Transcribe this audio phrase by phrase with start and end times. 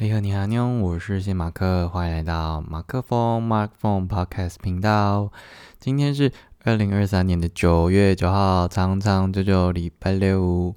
[0.00, 5.32] 你好，你好，妞，我是谢马克，欢迎来到马克风 Mark Phone Podcast 频道。
[5.80, 6.32] 今天是
[6.62, 10.72] 二零二三年的九月九号，长长久久礼拜六，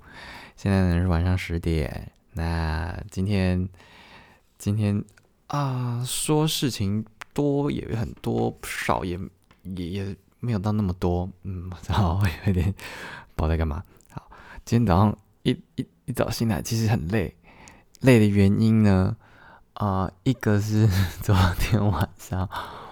[0.55, 2.12] 现在呢是晚上十点。
[2.34, 3.70] 那今天，
[4.57, 5.04] 今天
[5.45, 9.19] 啊，说事情多也很多，少也
[9.75, 12.73] 也也没有到那么多，嗯，然后有点
[13.35, 13.83] 不知道在干嘛。
[14.09, 14.31] 好，
[14.65, 17.35] 今天早上一一一早醒来，其实很累。
[18.02, 19.15] 累的原因呢？
[19.73, 20.88] 啊，一个是
[21.23, 22.48] 昨天晚上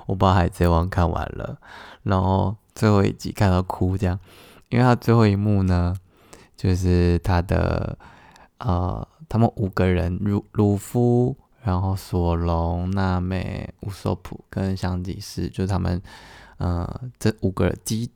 [0.07, 1.59] 我把《海贼王》看完了，
[2.03, 4.19] 然后最后一集看到哭，这样，
[4.69, 5.95] 因为他最后一幕呢，
[6.55, 7.97] 就是他的
[8.57, 16.01] 呃，他们五个人，鲁鲁夫，然后索隆、娜美、乌索普跟香吉士，就是他们
[16.57, 18.09] 呃这五个机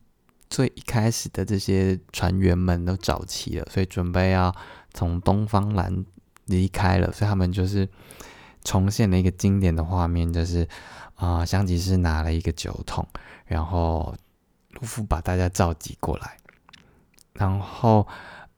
[0.49, 4.55] 最一开始的这些船员们都找齐了，所以准备要
[4.93, 6.05] 从东方蓝。
[6.45, 7.87] 离开了，所以他们就是
[8.63, 10.67] 重现了一个经典的画面，就是
[11.15, 13.07] 啊，香吉士拿了一个酒桶，
[13.45, 14.13] 然后
[14.71, 16.37] 卢夫把大家召集过来，
[17.33, 18.05] 然后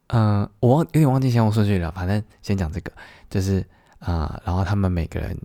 [0.07, 2.91] 嗯，我忘有点忘记先我说句了，反正先讲这个，
[3.29, 3.63] 就是
[3.99, 5.37] 啊，然后他们每个人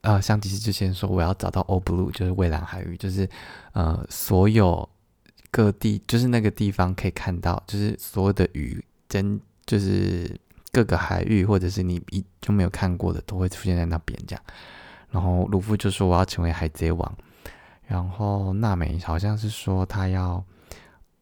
[0.00, 3.28] 啊，香吉士就先说我要找到欧布鲁，就是蔚蓝海域，就是
[3.72, 4.88] 呃，所有
[5.50, 10.34] 各地，就是那个地方可以看到，就是所有的鱼真就是。
[10.72, 14.42] 各个海域，或者是你一就没有看过的，都会出现在那边这样。
[15.10, 17.14] 然后鲁夫就说我要成为海贼王，
[17.86, 20.42] 然后娜美好像是说他要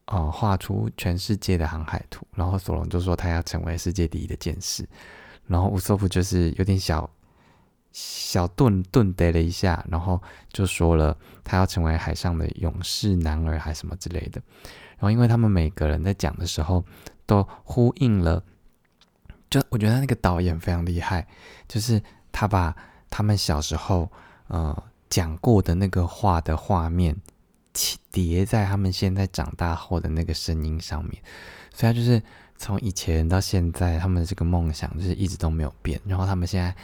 [0.05, 4.87] 呃画出全世界的航海图，然后索隆就说他要成为世界第一的剑士，
[5.47, 7.09] 然后乌索夫就是有点小
[7.91, 10.21] 小顿顿呆了一下，然后
[10.53, 14.41] 就说了他要成为海上的勇士男儿还什么之类的。
[14.91, 16.85] 然后因为他们每个人在讲的时候
[17.25, 18.41] 都呼应了。
[19.51, 21.27] 就我觉得那个导演非常厉害，
[21.67, 22.75] 就是他把
[23.11, 24.09] 他们小时候
[24.47, 27.15] 呃讲过的那个话的画面
[28.11, 31.21] 叠在他们现在长大后的那个声音上面，
[31.73, 32.21] 所以他就是
[32.57, 35.99] 从以前到现在，他们的这个梦想就是一直都没有变。
[36.05, 36.75] 然后他们现在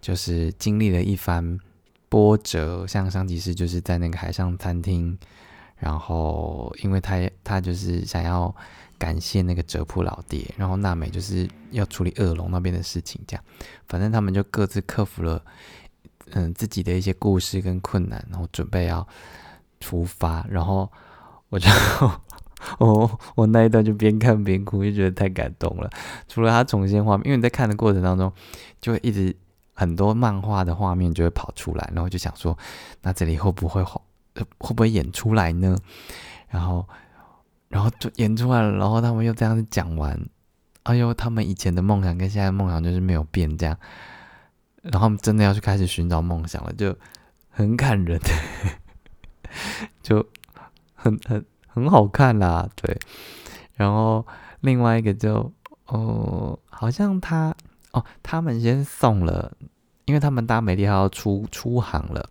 [0.00, 1.58] 就是经历了一番
[2.08, 5.18] 波折，像上集是就是在那个海上餐厅，
[5.76, 8.54] 然后因为他他就是想要。
[8.98, 13.44] 感谢那个哲普老爹，然后娜美就是要处理恶龙那边的事情，这样，
[13.86, 15.44] 反正他们就各自克服了，
[16.30, 19.06] 嗯，自己的一些故事跟困难，然后准备要
[19.80, 20.46] 出发。
[20.48, 20.90] 然后
[21.50, 21.68] 我就，
[22.80, 25.90] 哦，我那一段就边看边哭，就觉得太感动了。
[26.26, 28.32] 除了他重现画面，因为你在看的过程当中，
[28.80, 29.36] 就会一直
[29.74, 32.56] 很多漫画的画面就会跑出来，然后就想说，
[33.02, 33.84] 那这里会不会
[34.58, 35.76] 会不会演出来呢？
[36.48, 36.86] 然后。
[37.68, 40.16] 然后就演出来了，然后他们又这样子讲完，
[40.84, 43.76] 哎呦，他们以前的梦想跟现在梦想就是没有变这样，
[44.82, 46.96] 然后他们真的要去开始寻找梦想了，就
[47.50, 48.20] 很感人，
[50.00, 50.24] 就
[50.94, 52.96] 很很很好看啦，对。
[53.74, 54.24] 然后
[54.60, 55.52] 另外一个就
[55.86, 57.52] 哦，好像他
[57.90, 59.52] 哦，他们先送了，
[60.04, 62.30] 因为他们搭美丽号出出航了。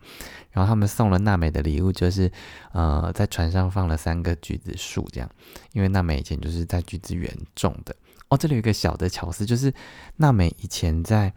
[0.55, 2.31] 然后他们送了娜美的礼物，就是
[2.71, 5.29] 呃，在船上放了三个橘子树，这样，
[5.73, 7.93] 因为娜美以前就是在橘子园种的。
[8.29, 9.73] 哦，这里有一个小的巧思，就是
[10.15, 11.33] 娜美以前在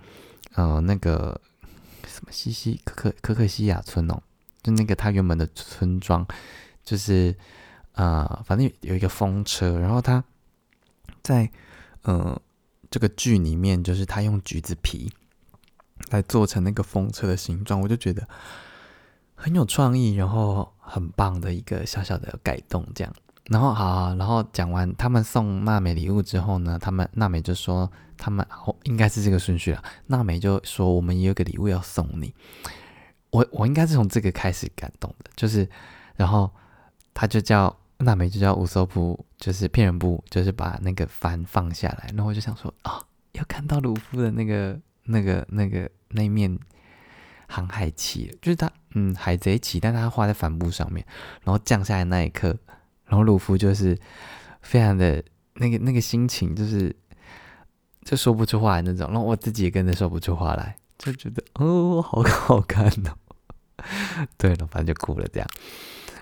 [0.55, 1.39] 呃那个
[2.07, 4.23] 什么西西可可可可西亚村哦，
[4.63, 6.25] 就那个她原本的村庄，
[6.85, 7.35] 就是
[7.95, 10.23] 呃，反正有一个风车，然后他
[11.25, 11.51] 在
[12.03, 12.41] 呃
[12.89, 15.13] 这个剧里面，就是他用橘子皮
[16.11, 18.29] 来做成那个风车的形状，我就觉得。
[19.41, 23.15] 很有创意，然后很棒的一个小小的改动，这样。
[23.45, 29.83] 然后好，然后讲完他们送娜美礼物之后呢，他们娜美就说他们哦应该是这个顺序了。
[30.09, 32.35] 娜美就说我们也有个礼物要送你。
[33.31, 35.67] 我我应该是从这个开始感动的，就是
[36.17, 36.51] 然后
[37.15, 42.09] 他就叫娜美就叫乌索普，就是骗人布，就是把那个帆放下来。
[42.09, 43.01] 然后我就想说啊，
[43.33, 46.59] 要看到鲁夫的那个那个那个那面。
[47.49, 51.05] 航海旗就是他，嗯，海贼旗，但他画在帆布上面，
[51.43, 52.55] 然后降下来那一刻，
[53.07, 53.99] 然后鲁夫就是
[54.61, 55.25] 非常的
[55.55, 56.95] 那个那个心情，就是
[58.05, 63.17] 就说不出话来那种，然后我自己也跟着说不出话来，就觉得哦，好好看哦。
[64.37, 65.49] 对了，反正就哭了这样。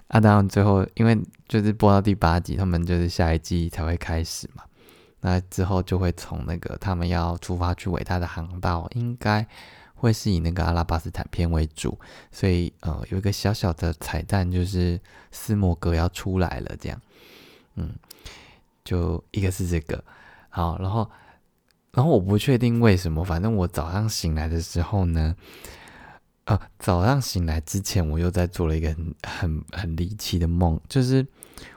[0.06, 1.19] 啊，当然最后因为
[1.49, 4.62] 就是播到第八集，他们就是下一季才会开始嘛，
[5.23, 9.44] 那之后就会从那个他们要出发去伟大的航道，应该。
[9.97, 11.99] 会是以那个阿拉巴斯坦片为主，
[12.31, 15.01] 所以呃有一个小小的彩蛋，就是
[15.33, 17.01] 斯摩格要出来了，这样，
[17.75, 17.95] 嗯，
[18.85, 20.05] 就一个是这个，
[20.51, 21.11] 好，然后
[21.93, 25.35] 然后我不确定为什么，反正我早上醒来的时候呢，
[26.45, 31.27] 呃，早上醒来之前，我又在做了一个很很很离奇的梦，就是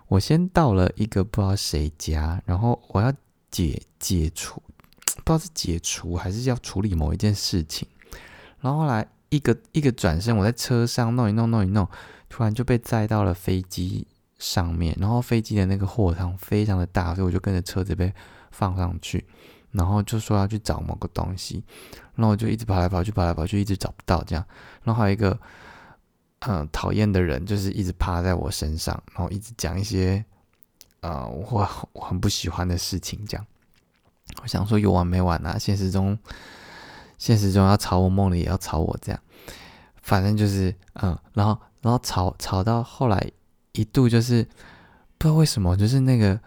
[0.07, 3.13] 我先到了一个不知道谁家，然后我要
[3.49, 4.61] 解解除，
[5.23, 7.87] 不知道是解除还是要处理某一件事情，
[8.61, 11.87] 然后后来一个一个转身，我在车上弄一弄弄一弄，
[12.29, 14.07] 突然就被载到了飞机
[14.37, 18.13] 上面，然后飞机的那个货舱非常的大，所以我就跟着车子被
[18.51, 19.25] 放上去。
[19.71, 21.63] 然后就说要去找某个东西，
[22.15, 24.43] 然后我就一直跑来跑去，跑来跑去，一直找不到这样。
[24.81, 25.39] 然后还有一个
[26.39, 30.25] 嗯讨厌的人，就是一直趴在我身上，然后一直讲一些
[31.01, 33.23] 呃我我很不喜欢的事情。
[33.27, 33.45] 这样，
[34.41, 35.55] 我想说有完没完啊？
[35.59, 36.17] 现实中
[37.19, 39.21] 现实中要吵我，梦里也要吵我，这样。
[40.01, 43.31] 反正就是嗯，然后然后吵吵到后来
[43.73, 44.43] 一度就是
[45.19, 46.39] 不知道为什么，就是那个。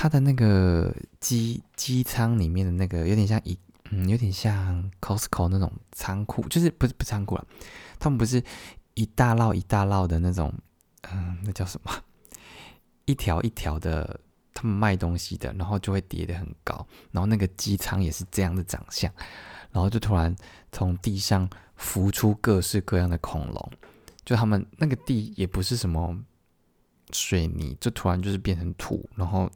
[0.00, 3.58] 他的那个机机舱里面的那个有点像一
[3.90, 7.44] 嗯，有点像 Costco 那种仓库，就是不是不仓库了，
[7.98, 8.40] 他们不是
[8.94, 10.54] 一大摞一大摞的那种，
[11.10, 11.90] 嗯，那叫什么？
[13.06, 14.20] 一条一条的，
[14.54, 19.12] 他们卖东西的，然后就会叠得很高，然后那个机舱也是这样的长相，
[19.78, 20.34] 然后就突然
[20.72, 23.72] 从地上浮出各式各样的恐龙，
[24.24, 26.18] 就他们那个地也不是什么
[27.12, 29.50] 水泥，就突然就是变成土，然后。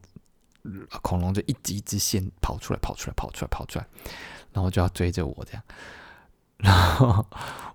[1.01, 3.85] 恐龙就一直一直线跑出来，跑出来，跑出来，跑出来，
[4.53, 5.63] 然后就要追着我这样。
[6.55, 7.25] 然后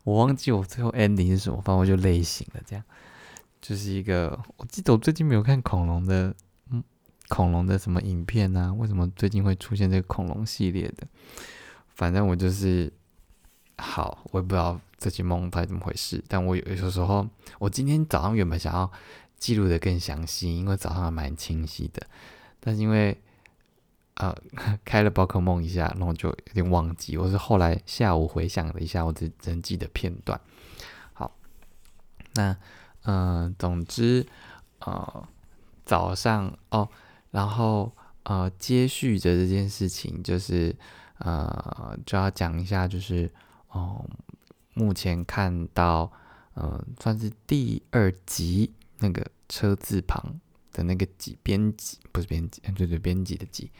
[0.04, 2.62] 我忘记我最后 ending 是什么，反正我就累醒了。
[2.64, 2.82] 这样
[3.60, 6.34] 就是一个，我记得我最近没有看恐龙的，
[6.70, 6.82] 嗯，
[7.28, 8.72] 恐龙的什么影片啊？
[8.72, 11.06] 为什么最近会出现这个恐龙系列的？
[11.98, 12.92] 反正我就是
[13.76, 16.22] 好，我也不知道这期梦到底怎么回事。
[16.28, 17.28] 但我有有时候，
[17.58, 18.88] 我今天早上原本想要
[19.36, 22.00] 记录的更详细，因为早上还蛮清晰的。
[22.60, 23.20] 但是因为，
[24.14, 24.32] 呃，
[24.86, 27.16] 开了宝可梦一下，然后就有点忘记。
[27.16, 30.40] 我是后来下午回想了一下，我只只记得片段。
[31.12, 31.36] 好，
[32.34, 32.56] 那
[33.02, 34.24] 嗯，总之，
[34.78, 35.28] 呃，
[35.84, 36.88] 早上哦，
[37.32, 37.92] 然后
[38.22, 40.76] 呃，接续着这件事情，就是
[41.18, 43.32] 呃，就要讲一下，就是
[43.68, 44.04] 哦，
[44.74, 46.10] 目前看到，
[46.54, 50.40] 嗯，算是第二集那个车字旁。
[50.70, 53.72] 的那个几编辑不是编辑， 对对，编辑的辑，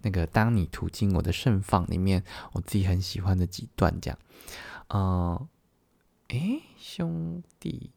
[0.00, 2.22] 那个当你途经我的盛放里面，
[2.52, 4.18] 我自己很喜欢的几段这样，
[4.88, 5.48] 嗯，
[6.28, 7.90] 诶，兄弟，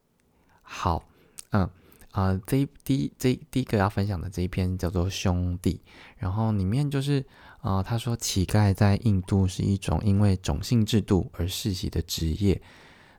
[0.61, 1.07] 好，
[1.51, 1.69] 嗯
[2.11, 5.81] 啊，这第一这第一个要分享的这一篇叫做兄弟，
[6.17, 7.25] 然后里面就是
[7.61, 12.61] 啊，他说乞丐在印度是一种因为种姓制度而世袭的职业，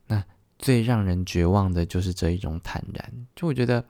[0.07, 0.25] 那
[0.59, 3.85] 最让人绝望的就是这一种坦然，就我觉得。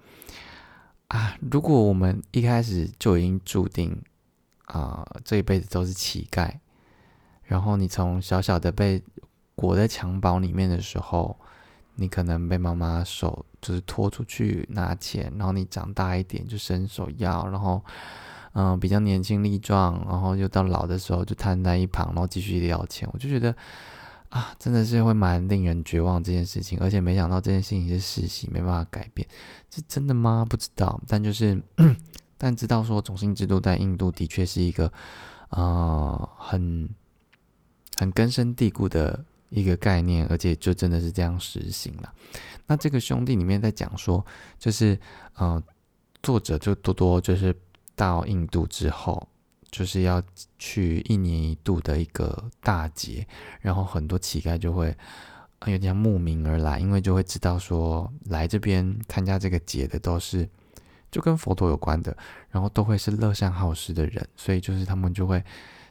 [1.09, 1.37] 啊！
[1.51, 4.01] 如果我们一开始就已经注定
[4.67, 6.49] 啊，这一辈子都是乞丐，
[7.43, 9.03] 然后你从小小的被
[9.57, 11.37] 裹在襁褓里面的时候，
[11.97, 17.85] 你可能被妈妈手就是拖出去拿钱，然后你长大一点就伸手要，然后
[18.53, 23.55] 嗯比较年轻力壮，然后又到老的时候就瘫在一旁，然后继续要钱，我就觉得。
[24.31, 29.27] 啊，真的是会蛮令人绝望这件事情，而且没想到这件事情是实习，没办法改变，
[29.75, 30.47] 是真的吗？
[30.49, 31.61] 不知道，但就是，
[32.39, 34.93] 但知道说种姓制度在印度的确是一个，
[35.49, 36.89] 呃，很
[37.97, 42.15] 很根深蒂固的一个概念，而且就真的是这样实行了。
[42.69, 44.25] 那这个兄弟里面在讲说，
[44.61, 44.97] 就是，
[45.35, 45.61] 呃，
[46.23, 47.53] 作者就多多就是
[48.01, 49.29] 到印度之后。
[49.73, 50.21] 就是要
[50.59, 53.25] 去一年一度的一个大节，
[53.61, 54.93] 然后很多乞丐就会
[55.67, 60.49] 有点慕名而来，因为就会知道说来这边参加这个节的都是
[61.09, 62.17] 就跟佛陀有关的，
[62.51, 65.41] 然后都会是乐善好施的人，所以就是他们就会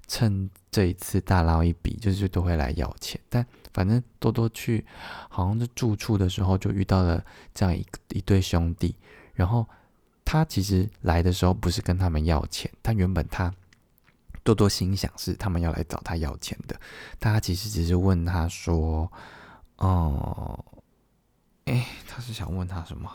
[0.09, 3.17] 趁这一次大捞一笔，就是都会来要钱。
[3.29, 4.85] 但反正多多去
[5.29, 7.23] 好像是住处的时候就遇到了
[7.53, 8.93] 这样一一对兄弟，
[9.35, 9.65] 然后
[10.31, 13.51] 他其实来的时候不是跟他们要钱，他原本他。
[14.43, 16.79] 多多心想是他们要来找他要钱的，
[17.19, 19.11] 他其实只是问他说
[19.77, 20.63] ：“哦，
[21.65, 23.11] 哎，他是想问他什么？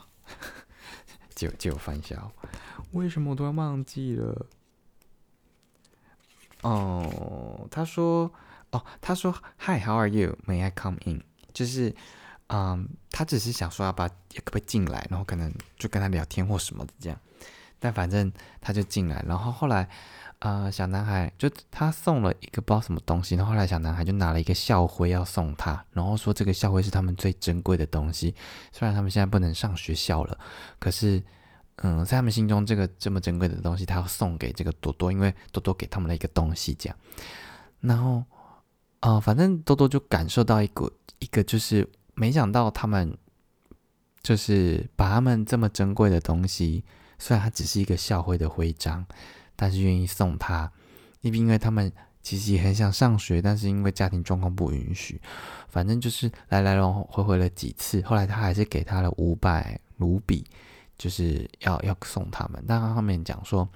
[1.36, 2.28] 借借我翻一下，
[2.92, 4.46] 为什么我突然忘记了？
[6.62, 8.32] 哦，他说，
[8.72, 11.22] 哦，他说，Hi，How are you？May I come in？
[11.52, 11.94] 就是，
[12.54, 17.18] 嗯，他只是想说要把可不可以进来，然后可能就跟他聊天或什么的这样，
[17.80, 19.88] 但反正他就进来，然后后来。
[20.40, 28.34] 呃，小男孩就他送了一个不知道什么东西，然后后来小男孩就拿了一个校徽要送他，然后说这个校徽是他们最珍贵的东西，
[28.70, 30.36] 虽然他们现在不能上学校了，
[30.78, 31.22] 可是，
[31.76, 36.96] 嗯，在他们心中这个这么珍贵的东西，他要送给这个多多，因为多多给他们了一个东西，这样，
[37.80, 38.22] 然后，
[39.00, 43.16] 呃，反正多多就感受到一个一个，就是没想到他们
[44.22, 46.84] 就是把他们这么珍贵的东西，
[47.18, 49.04] 虽然它只是一个校徽的徽章，
[49.56, 50.70] 但是愿意送他，
[51.20, 51.92] 因为因为他们
[52.22, 55.20] 其实也很想上学，但是因为家庭状况不允许，
[55.68, 60.44] 反正就是来来回回了几次，后来他还是给他了五百卢比，
[60.96, 62.64] 就是要要送他们。
[62.66, 63.68] 但他后面讲说。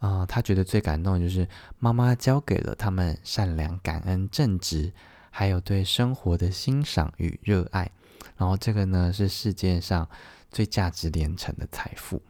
[0.00, 1.46] 啊，他觉得最感动的就是
[1.78, 4.90] 妈妈教给了他们善良、感恩、正直，
[5.30, 7.90] 还有对生活的欣赏与热爱。
[8.36, 10.06] 然后这个呢，是世界上
[10.50, 12.20] 最价值连城的财富。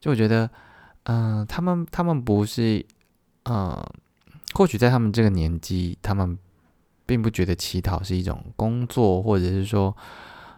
[0.00, 0.48] 就我觉得，
[1.04, 2.84] 嗯，他们他们不是，
[3.44, 3.84] 嗯，
[4.54, 6.38] 或许在他们这个年纪，他们
[7.04, 9.96] 并不觉得乞讨是一种工作，或者是说。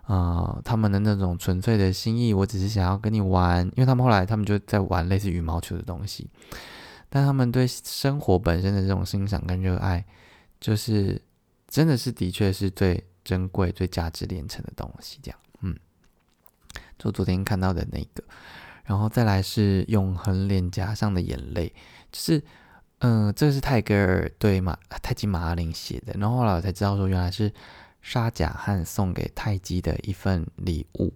[0.07, 6.29] 呃，他们的那种纯粹的心意，我只是想要跟你玩，因为他们后来他们就在玩类似羽毛球的东西，
[7.09, 10.05] 但他们对生活本身的这种欣赏跟热爱，
[10.61, 11.19] 就是
[11.75, 15.19] 真的是的确是最珍贵、最价值连城的东西。
[15.21, 15.77] 这样，嗯，
[16.97, 18.23] 就昨天看到的那个，
[18.85, 21.75] 然后再来是永恒脸颊上的眼泪，
[22.13, 22.45] 就是，
[22.99, 27.53] 嗯，这个是泰戈尔对马泰姬玛哈林写的，然后后来我才知道说原来是。
[28.07, 31.11] 沙贾汉送给泰姬的一份礼物，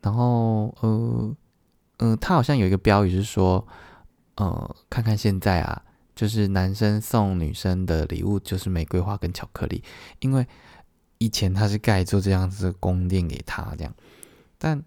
[0.00, 1.36] 然后呃
[1.98, 3.64] 嗯，他好像有一个标语是说，
[4.34, 5.80] 呃，看看现在啊，
[6.18, 9.84] 就是男生送女生的礼物就是玫瑰花跟巧克力，
[10.18, 10.44] 因为
[11.18, 13.94] 以前他是盖做这样子的宫殿给他这样，
[14.58, 14.82] 但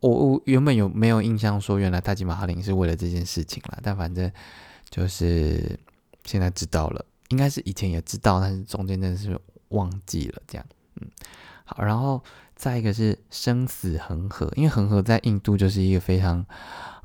[0.00, 4.32] 我我原本有没有印象说原来大吉马哈林是为了这件事情啦，但反正
[4.88, 5.78] 就是
[6.24, 9.38] 现在知道了，应该是以前也知道，但是中间真的是。
[9.70, 10.66] 忘记了这样，
[10.96, 11.08] 嗯，
[11.64, 12.20] 好，然后
[12.56, 16.44] 再一个是生死恒河，因为恒河在印度就是一个非常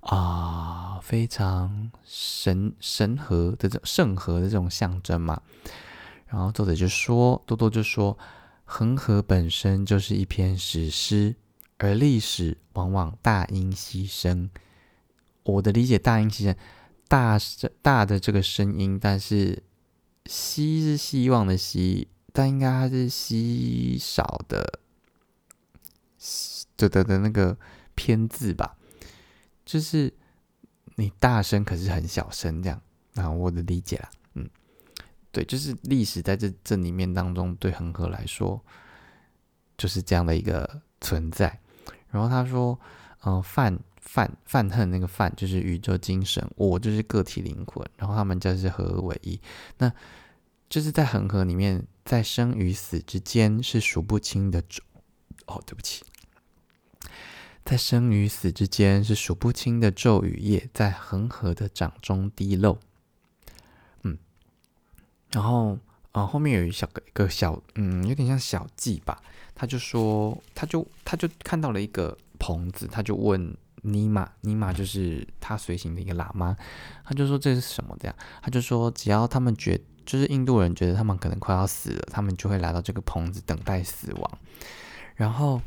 [0.06, 5.42] 啊非常神神河的这种圣河的这种象征嘛。
[6.28, 8.18] 然后作者就说，多多就说，
[8.64, 11.36] 恒河本身就是一篇史诗，
[11.78, 14.50] 而历史往往大音希声。
[15.44, 16.56] 我的理解，大音希声，
[17.08, 17.40] 大
[17.82, 19.64] 大的这个声音，但是
[20.26, 22.08] 希是希望的希。
[22.34, 24.80] 但应该它是稀少的，
[26.76, 27.58] 的的的那个
[27.94, 28.75] 偏字吧，
[29.66, 30.14] 就是
[30.96, 32.82] 你大声可是很小声这样。
[33.16, 34.50] 啊，我的理解啦，嗯，
[35.32, 38.64] 对，就是历史在这这里面当中，对恒河来说
[39.78, 41.60] 就是这样的一个存在。
[42.10, 42.80] 然后他说，
[43.26, 49.40] 嗯，泛泛泛恨那个泛就是宇宙精神，我就是个体灵魂，然后他们就是合而为一，
[49.78, 49.92] 那
[50.70, 51.86] 就是在恒河里面。
[52.06, 54.84] 在生与死之间是数不清的咒，
[55.48, 56.06] 哦，对不起，
[57.66, 62.78] 在生与死之间是数不清的咒与夜，在恒河的掌中滴漏。
[64.04, 64.18] 嗯，
[65.32, 65.78] 然后
[66.14, 69.22] 啊，后面有一小个一个小，嗯，有点像小记吧。
[69.56, 76.56] 他就说，他就他就看到了一个棚子，他就问尼玛，尼玛就是他随行的一个喇嘛，
[77.04, 77.98] 他就说这是什么？
[78.00, 79.82] 这样，他就说只要他们觉。
[80.06, 84.38] 就是印度人觉得他们可能快要死了，他们就会来到这个棚子等待死亡。
[85.16, 85.60] 然后，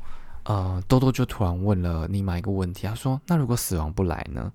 [0.48, 4.50] 呃，多多就突然问了尼玛一个问题，他说：“那如果死亡不来呢？”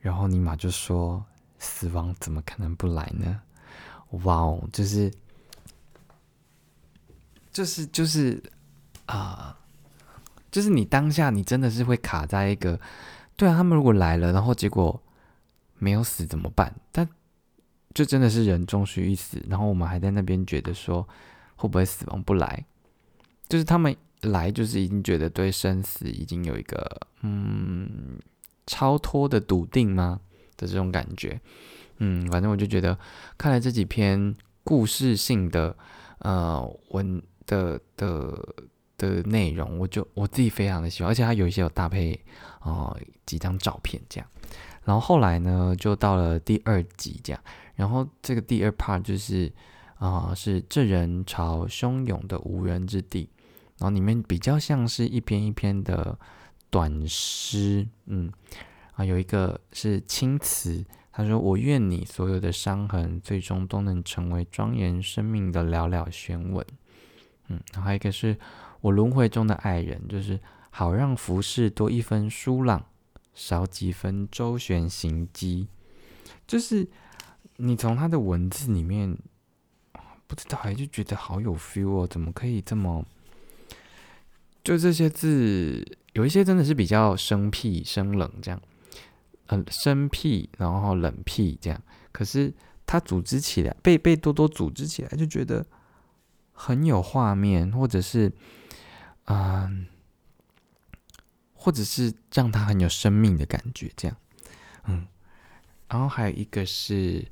[0.00, 1.24] 然后尼玛就说
[1.60, 3.40] ：“死亡怎么可能不来呢？”
[4.24, 5.08] 哇哦，就是，
[7.52, 8.42] 就是就是
[9.06, 9.56] 啊，
[10.50, 12.76] 就是你当下你真的是会卡在一个，
[13.36, 15.00] 对啊，他们如果来了，然后结果
[15.78, 16.74] 没有死怎么办？
[16.90, 17.08] 但
[17.94, 21.06] 就真的是人终须一死，然后我们还在那边觉得说
[21.54, 22.64] 会不会死亡不来，
[23.48, 28.18] 就是他们来就是已经觉得对生死已经有一个嗯
[28.66, 30.20] 超脱的笃定吗？
[30.56, 31.38] 的这种感觉，
[31.98, 32.98] 嗯，反正我就觉得
[33.36, 35.76] 看了这几篇故事性的
[36.20, 38.54] 呃文的的
[38.96, 42.18] 的内容，我就我自己非常的喜欢，而且它有一些有搭配
[42.62, 44.26] 哦几张照片这样，
[44.82, 47.42] 然后后来呢就到了第二集这样。
[47.74, 49.52] 然后这个第二 part 就是
[49.98, 53.28] 啊，是这人潮汹涌的无人之地，
[53.78, 56.18] 然后里面比较像是一篇一篇的
[56.70, 58.32] 短诗，嗯
[58.94, 66.64] 啊，有一个是青词，他说：“我愿你所有的伤痕最终都能成为庄严生命的寥寥轩文。”
[67.48, 68.36] 嗯，然后还有一个是
[68.80, 70.40] 我轮回中的爱人，就是
[70.70, 72.84] 好让服饰多一分疏朗，
[73.34, 75.68] 少几分周旋行迹，
[76.46, 76.88] 就是。
[77.58, 79.16] 你从他的文字里面，
[80.26, 83.02] 不知道还就觉得好有 feel 哦，怎么可以这么？
[84.66, 85.80] 就这些字，
[86.14, 88.60] 有一些真的是比较生僻、生冷这样，
[89.46, 91.80] 呃，生僻然后冷僻这样。
[92.10, 92.52] 可是
[92.84, 95.64] 他组织起来，被被多多组织起来，就觉得
[96.50, 98.32] 很有画面，或者是
[99.26, 99.86] 嗯，
[101.54, 104.16] 或者是让他很有生命的感觉，这样，
[104.86, 105.06] 嗯。
[105.88, 107.24] 然后还有一个是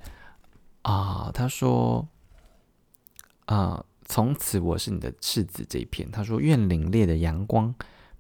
[0.83, 2.07] 啊，他说
[3.47, 7.75] 啊，从此我是你的赤子这一篇，他说愿凛冽的阳光。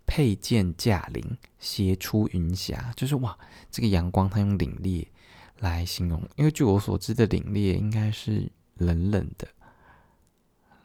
[0.06, 3.38] 佩剑驾临，斜出云霞，就是哇，
[3.70, 5.06] 这个阳光它用凛冽
[5.60, 9.46] 来形容，因为据我所知的凛冽应该是冷冷的，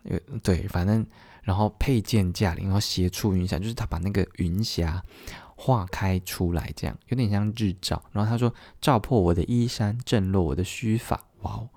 [0.04, 1.04] 呃，对，反正
[1.42, 5.04] 然后佩剑驾临，然后斜出云霞，就是他把那个云霞
[5.56, 8.02] 化开出来，这样有点像日照。
[8.12, 11.70] 然后他说照破我的衣衫，震落我的须发，哇哦，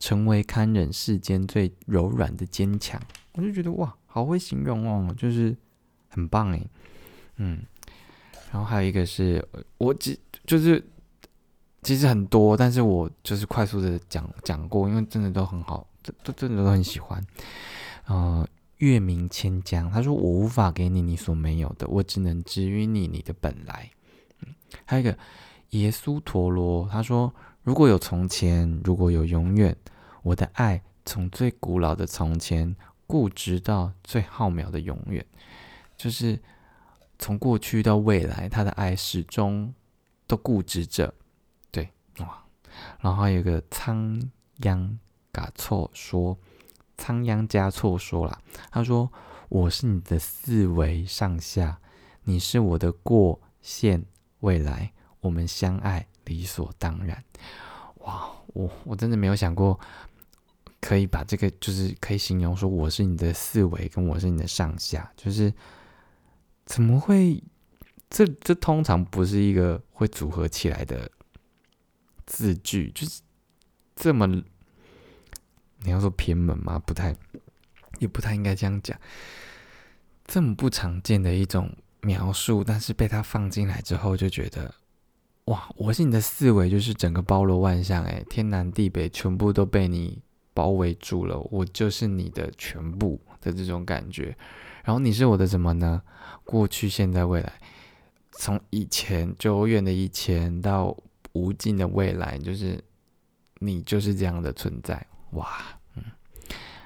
[0.00, 3.00] 成为堪忍世间最柔软的坚强。
[3.34, 5.56] 我就觉得哇，好会形容哦，就是
[6.08, 6.66] 很棒诶。
[7.36, 7.62] 嗯，
[8.50, 9.46] 然后还有一个是
[9.78, 10.84] 我只就是
[11.82, 15.86] 其实很多，但是我就是快速的讲讲过，因为真的都很好，
[16.24, 17.24] 都真的都很喜欢。
[18.06, 18.46] 呃，
[18.78, 23.88] 月明千江，他说我无法给你你所没有的，我只能给予你你的本来。
[24.40, 24.54] 嗯，
[24.84, 25.16] 还有一个
[25.70, 29.76] 耶稣陀螺，他说如果有从前，如果有永远，
[30.22, 32.74] 我的爱从最古老的从前
[33.06, 35.24] 固执到最浩渺的永远，
[35.96, 36.38] 就是。
[37.22, 39.74] 从过去到未来，他的爱始终
[40.26, 41.12] 都固执着，
[41.70, 41.86] 对
[42.20, 42.42] 哇。
[42.98, 44.18] 然后有个仓
[44.62, 44.98] 央
[45.30, 46.38] 嘎措说，
[46.96, 48.40] 仓央嘉措说了，
[48.70, 49.12] 他说
[49.50, 51.78] ：“我是你的四维上下，
[52.24, 54.06] 你是我的过现
[54.38, 57.22] 未来，我们相爱理所当然。”
[58.06, 59.78] 哇，我我真的没有想过
[60.80, 65.52] 可以把这个就是可以形容说我是你的四维，跟我是你的上下，就是。
[66.66, 67.42] 怎么会？
[68.08, 71.10] 这这通常不是一个会组合起来的
[72.26, 73.20] 字句，就是
[73.96, 76.78] 这么你要说偏门吗？
[76.86, 77.12] 不太，
[77.98, 78.96] 也不太应该这样讲。
[80.26, 84.72] 这么不常见的一种描述，但是被他放进来之后，就觉得
[85.50, 85.68] 哇！
[85.74, 90.22] 我是你的四维，就是整个包罗万象，哎，天南地北全部都被你
[90.54, 94.36] 包围住了，我就是你的全部的这种感觉。
[94.84, 96.00] 然后你是我的什么呢？
[96.44, 97.52] 过去、现在、未来，
[98.30, 100.96] 从以前久远的以前到
[101.32, 102.80] 无尽的未来，就是
[103.58, 105.04] 你就是这样的存在。
[105.32, 105.48] 哇，
[105.96, 106.04] 嗯，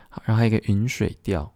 [0.08, 1.52] 好，然后还有一个云水调，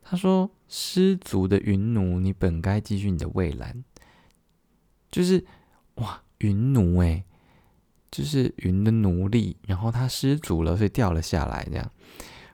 [0.00, 3.84] 他说：“失足的云奴，你本该继续你的蔚蓝。”
[5.16, 5.42] 就是
[5.94, 7.24] 哇，云奴哎，
[8.10, 11.90] 就是云的奴隶，然后他失足了，所以掉了下来，这样。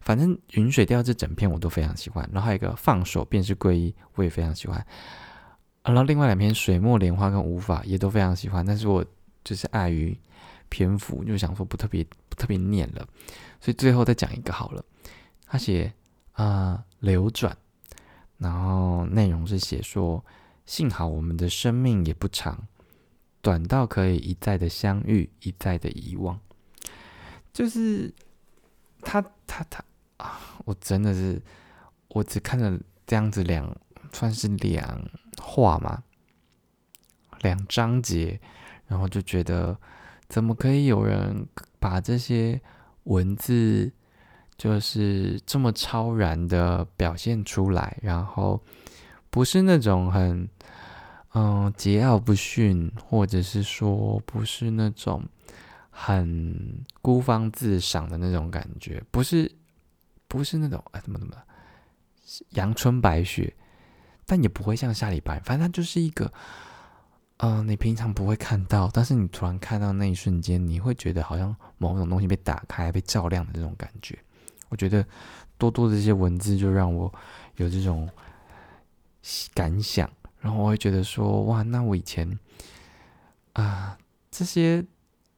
[0.00, 4.86] 反正云水调这整篇我都非常喜欢，然后还有一个放手便是皈依，我也非常喜欢。
[5.82, 9.04] 然后另外两篇水墨莲花跟无法也都非常喜欢，但是我
[9.42, 10.16] 就是碍于
[10.68, 13.04] 篇幅，就想说不特别不特别念了，
[13.60, 14.84] 所以最后再讲一个好了。
[15.48, 15.92] 他写
[16.34, 17.56] 啊流转，
[18.38, 20.24] 然后内容是写说
[20.66, 22.66] 幸好我们的生命也不长，
[23.40, 26.38] 短到可以一再的相遇，一再的遗忘，
[27.52, 28.12] 就是
[29.00, 29.84] 他他他
[30.16, 30.40] 啊。
[30.64, 31.42] 我真的是，
[32.08, 33.76] 我只看了这样子两，
[34.12, 35.10] 算是两
[35.42, 36.04] 话嘛，
[37.40, 38.40] 两章节，
[38.86, 39.76] 然后就觉得，
[40.28, 41.44] 怎么可以有人
[41.80, 42.60] 把这些
[43.04, 43.92] 文字，
[44.56, 48.62] 就是这么超然的表现出来，然后
[49.32, 50.48] 不是那种很，
[51.34, 55.24] 嗯，桀骜不驯，或者是说不是那种
[55.90, 59.50] 很孤芳自赏的那种感觉，不是。
[60.28, 61.36] 不是那种哎，怎么怎么，
[62.52, 63.54] 阳春白雪，
[64.24, 66.32] 但也不会像下礼拜，反正它就是一个，
[67.36, 74.18] 嗯，你平常不会看到，但是你突然看到那一瞬间，你会觉得好像某种东西被打开、被照亮的这种感觉。
[74.70, 75.06] 我觉得
[75.58, 77.12] 多多的这些文字就让我
[77.56, 78.08] 有这种
[79.54, 82.38] 感想，然后我会觉得说，哇，那我以前
[83.54, 83.98] 啊
[84.30, 84.84] 这些。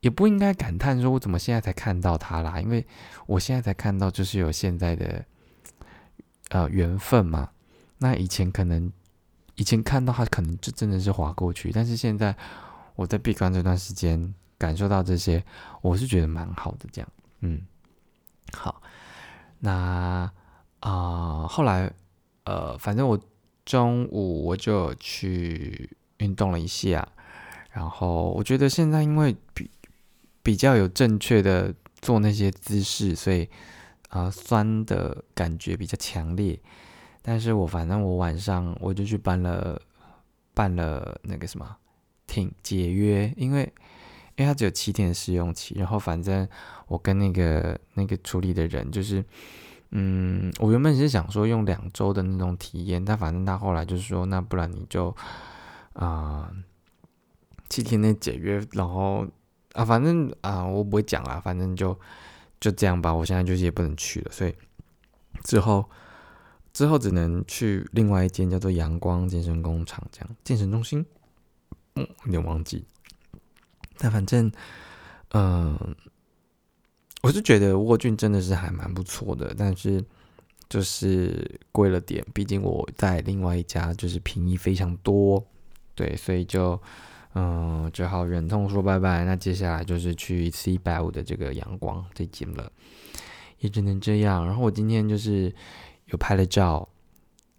[0.01, 2.61] 也不应该感叹说，我怎么现在才看到他啦？
[2.61, 2.87] 因为
[3.25, 5.25] 我现在才看到，就是有现在的
[6.51, 7.49] 呃缘分嘛。
[7.97, 8.93] 那以前可能
[9.55, 11.73] 以前看到他，可能就真的是划过去。
[11.73, 12.37] 但是现在
[12.97, 15.43] 我在闭关这段时间，感受到这些，
[15.81, 16.87] 我是觉得蛮好的。
[16.93, 17.09] 这样，
[17.41, 17.63] 嗯，
[18.53, 18.83] 好。
[19.59, 20.31] 那
[20.81, 21.91] 啊，后来
[22.45, 23.19] 呃，反正我
[23.65, 27.07] 中午我就去运动了一下，
[27.73, 29.71] 然后我觉得现在因为比
[30.43, 33.49] 比较有正确的做那些姿势，所以
[34.11, 36.59] 啊酸的感觉比较强烈。
[37.23, 39.81] 但是我反正我晚上我就去办了
[40.53, 41.77] 办了那个什么
[42.27, 43.63] 挺解约，因为
[44.37, 45.75] 因为它只有七天的试用期。
[45.79, 46.47] 然后反正
[46.87, 49.25] 我跟那个那个处理的人就是，
[49.95, 55.15] 嗯，我原本是想说用两周的那种体验，但反正他后来就是说，那不然你就
[55.95, 56.51] 啊
[57.69, 59.27] 七天内解约，然后
[59.73, 61.99] 啊反正啊我不会讲啦，反正就
[62.61, 63.15] 就这样吧。
[63.15, 64.55] 我现在就是也不能去了，所以
[65.43, 65.89] 之后。
[66.75, 71.07] 之后只能去另外一间叫做阳光健身工厂这样健身中心，
[71.95, 72.85] 嗯，有点忘记。
[73.97, 74.51] 但反正，
[75.29, 75.95] 嗯，
[77.25, 80.05] 我是觉得沃郡真的是还蛮不错的，但是
[80.69, 82.25] 就是贵了点。
[82.35, 85.45] 毕竟我在另外一家就是便宜非常多，
[85.95, 86.81] 对，所以就
[87.35, 89.25] 嗯只好忍痛说拜拜。
[89.25, 92.71] 那接下来就是去一次一百五的这个阳光这间了，
[93.61, 94.45] 也只能这样。
[94.45, 95.53] 然后我今天就是。
[96.09, 96.87] 有拍了照，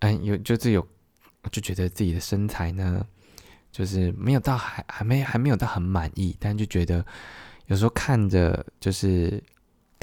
[0.01, 0.87] 嗯，有就是有，
[1.51, 3.03] 就觉得自己的身材呢，
[3.71, 7.03] 就是没有到还还没还没有到很满意，但就觉得
[7.65, 9.43] 有时候看着就是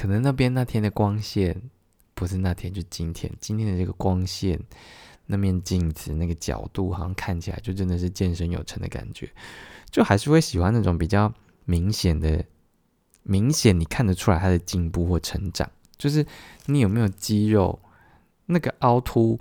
[0.03, 1.57] 可能那边那天的光线
[2.13, 4.59] 不是那天就今天今天的这个光线
[5.27, 9.31] 那面镜子那个角度好像看起来就真的是健身有成的感觉，
[9.93, 11.33] 就还是会喜欢那种比较
[11.67, 12.45] 明显的
[13.23, 16.27] 明显你看得出来他的进步或成长，就是
[16.67, 17.79] 你有没有肌肉。
[18.47, 19.39] 那个凹凸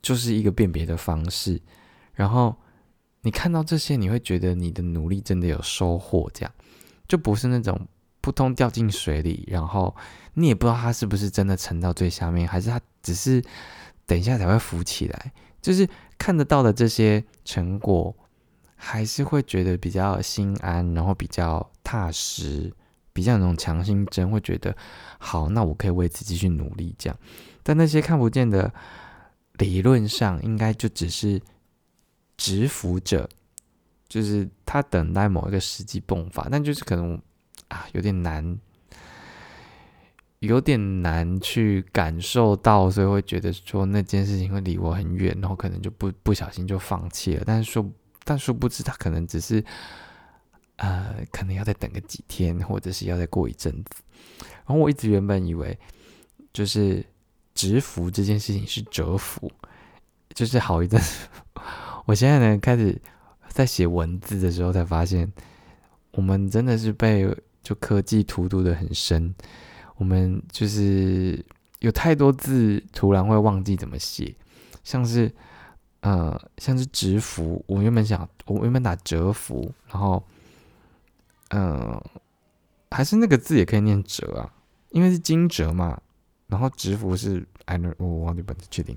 [0.00, 1.60] 就是一个辨别的方式，
[2.14, 2.56] 然后
[3.20, 6.50] 你看到这些，你会觉得你的努力真的有收获，这样
[7.06, 7.78] 就不是那种
[8.28, 9.96] 扑通掉进水里，然后
[10.34, 13.42] 你也不知道他是不是真的沉到最下面，还是他只是
[14.04, 15.32] 等一下才会浮起来。
[15.62, 15.88] 就是
[16.18, 18.14] 看得到的这些成果，
[18.76, 22.70] 还是会觉得比较心安，然后比较踏实，
[23.14, 24.76] 比较那种强心针，会觉得
[25.18, 27.18] 好，那我可以为此继续努力，这样。
[27.62, 28.70] 但那些看不见的，
[29.54, 31.40] 理论上应该就只是
[32.36, 33.26] 蛰伏着，
[34.06, 37.18] 就是他等待某一个时机迸发，但就是可能
[37.68, 38.58] 啊有点难，
[40.40, 47.42] 有点难去感受到，所以会觉得说那件事情会离我很远，然后可能就不不小心就放弃了。
[47.46, 47.88] 但是说，
[48.24, 49.64] 但殊不知他可能只是，
[50.76, 54.02] 呃，可能要再等个几天，或者是要再过一阵子。
[54.66, 55.78] 然后我一直原本以为
[56.52, 57.04] 就是。
[57.54, 59.50] 直服这件事情是折服，
[60.32, 61.02] 就是好一阵。
[62.06, 62.96] 我现在呢，开始
[63.48, 65.28] 在写文字的时候，才发现
[66.12, 67.26] 我们真的是被
[67.68, 69.34] 就科技荼毒的很深。
[69.96, 71.44] 我们就是
[71.80, 74.34] 有太多字，突然会忘记怎么写，
[74.82, 75.30] 像是
[76.00, 80.24] 呃，像是直服，我原本想，我原本打折服，然后
[81.50, 82.02] 嗯，
[82.90, 84.50] 还是那个字也可以念折啊，
[84.88, 86.00] 因为是惊蛰嘛。
[86.46, 88.96] 然后直服是 I know 我忘记本确定，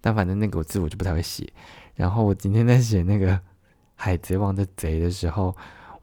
[0.00, 1.52] 但反正那个字我就不太会写。
[1.96, 3.38] 然后我今天在写那个
[3.94, 5.54] 海贼王的贼的时候，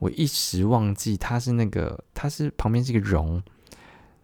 [0.02, 3.42] 我一时忘记它是那个，它是旁边是一个荣。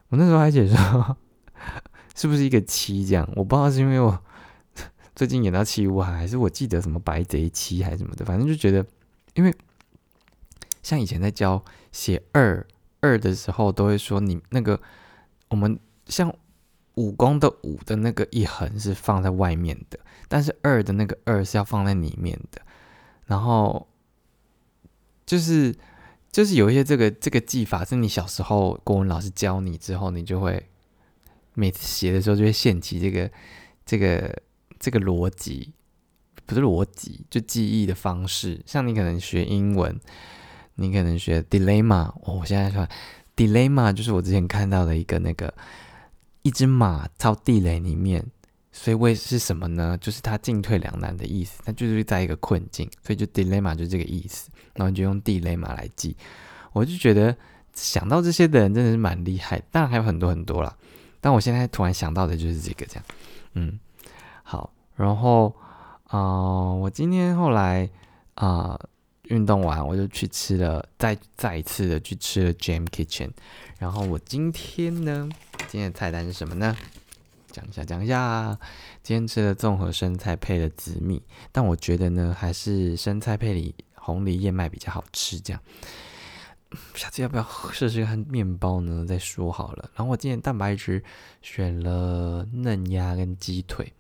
[0.10, 1.18] 我那时候还写说
[2.16, 4.20] 是不是一个七这样，我不知道是因为我
[5.16, 8.84] 最近演到七五，还是我记得什么白贼七还是什么的，反正就觉得，
[9.36, 9.56] 因为
[10.82, 12.66] 像以前在教写二
[13.02, 14.82] 二的时候，都会说你那个
[15.50, 15.80] 我们。
[16.10, 16.34] 像
[16.96, 22.62] 武功的武的那个一横是放在外面的，但是二的那个二是要放在里面的。
[23.26, 23.86] 然后
[25.28, 25.76] 就是
[26.32, 30.66] 就是有一些这个这个技法是你小时候国文老师教你之后，你就会
[31.54, 33.30] 每次写的时候就会现起这个
[33.86, 34.42] 这个
[34.80, 35.72] 这个逻辑，
[36.48, 38.60] 不是逻辑，就记忆的方式。
[38.66, 40.00] 像你可能学英文，
[40.74, 42.88] 你可能学 dilemma，我现在说
[43.36, 45.54] dilemma 就是我之前看到的一个那个。
[46.44, 48.26] 一只马到地雷里面，
[48.80, 49.98] 所以为是什么呢？
[50.00, 54.50] 就是它进退两难的意思，它就是在一个困境，所以就 dilemma 就这个意思。
[54.76, 56.16] 然后你就用地雷马来记，
[56.72, 57.36] 我就觉得
[57.74, 59.60] 想到这些的人真的是蛮厉害。
[59.72, 60.74] 当然还有很多很多啦，
[61.20, 63.04] 但我现在突然想到的就是这个这样。
[63.54, 63.80] 嗯，
[64.44, 65.54] 好，然后
[66.04, 67.90] 啊，我今天后来
[68.36, 68.80] 啊
[69.24, 73.32] 运动完，我就去吃了，再再一次的去吃了 Jam Kitchen。
[73.80, 75.28] 然后我今天呢？
[75.68, 76.78] 今天的菜单是什么呢？
[77.58, 78.60] 讲一下，讲一下。
[79.02, 85.40] 今天吃的综合生菜配了紫米，但我觉得呢，还是生菜配里红梨燕麦比较好吃。
[85.40, 85.62] 这样，
[86.94, 87.44] 下次要不要
[87.74, 89.06] 试试看面包呢？
[89.08, 89.90] 再说好了。
[89.96, 91.04] 然后我今天蛋白质
[91.42, 93.92] 选了嫩鸭跟鸡腿。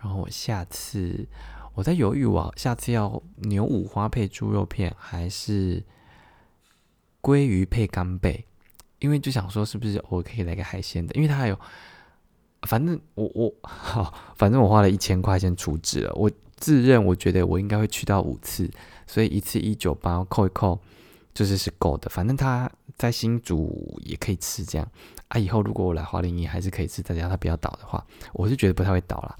[0.00, 1.26] 然后我下次
[1.74, 5.82] 我在犹豫，我下次要牛五花配猪肉片，还是
[7.20, 8.44] 鲑鱼配干贝？
[8.98, 11.12] 因为就想说，是不是我可以来个海鲜的？
[11.16, 11.58] 因为它还有，
[12.62, 16.12] 反正我我好， 反正我花了一千块钱储值了。
[16.14, 18.70] 我自认我觉得我应该会去到五次，
[19.06, 20.78] 所以一次一九八扣一扣，
[21.34, 22.08] 就是是够的。
[22.08, 24.88] 反正他在新竹也可以吃这样
[25.28, 25.38] 啊。
[25.38, 29.36] 以后如果我来华林也还是可以吃，大家他不要倒的话，我是觉得不太会倒啦。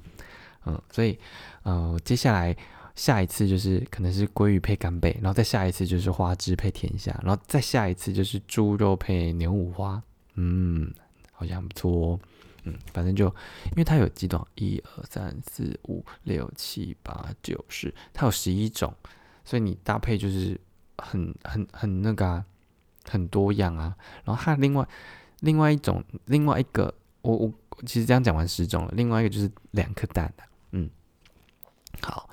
[0.66, 1.18] 嗯，所以
[1.62, 2.56] 呃，接下来
[2.94, 10.02] 下一次就是可能是鲑鱼配干贝，然后再下一次就是花枝配甜虾，然后再下一次就是猪肉配牛五花。
[10.34, 10.92] 嗯，
[11.30, 12.20] 好像不错哦。
[12.64, 13.26] 嗯，反正就
[13.66, 18.94] 因为它有几种，一二三四五六七八九十，它有十一种，
[19.44, 20.60] 所以你搭配就是
[20.98, 22.44] 很很很那个啊，
[23.04, 23.96] 很多样啊。
[24.24, 24.88] 然后它另外
[25.40, 27.52] 另外一种另外一个，我我
[27.84, 30.88] 其实这样讲完十种了，另外一个就是两颗蛋的，嗯，
[32.00, 32.30] 好。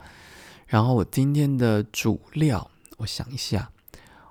[0.68, 3.72] 然后我今天的主料，我想一下，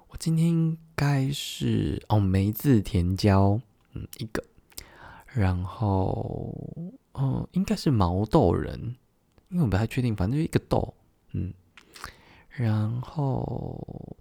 [0.06, 3.60] 我今天应该是哦梅子甜椒，
[3.94, 4.44] 嗯一个。
[5.38, 6.52] 然后，
[7.14, 8.96] 嗯，应该是毛豆仁，
[9.50, 10.92] 因为我不太确定，反正就一个豆，
[11.30, 11.54] 嗯。
[12.48, 14.16] 然后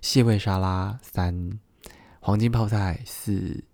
[0.00, 1.58] 蟹味沙拉三，
[2.20, 3.64] 黄金泡菜四，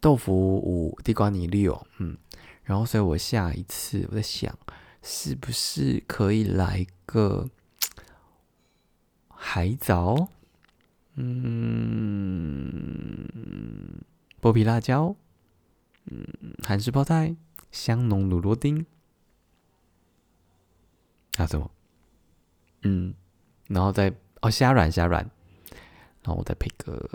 [0.00, 2.16] 豆腐五，地瓜泥六，嗯。
[2.64, 4.58] 然后，所以我下一次我在想，
[5.02, 7.50] 是不是可以来个
[9.28, 10.28] 海藻，
[11.16, 13.28] 嗯，
[14.40, 15.14] 剥皮辣椒。
[16.06, 16.26] 嗯，
[16.64, 17.36] 韩式泡菜、
[17.70, 18.84] 香浓卤螺丁，
[21.36, 21.70] 还有什么？
[22.82, 23.14] 嗯，
[23.68, 25.22] 然后再哦虾软虾软，
[26.22, 27.08] 然后我再配个，